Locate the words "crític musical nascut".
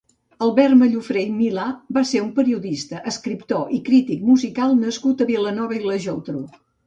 3.91-5.21